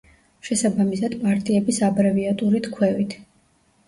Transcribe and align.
შესაბამისად 0.47 1.15
პარტიების 1.25 1.79
აბრევიატურით 1.87 2.71
ქვევით. 2.79 3.15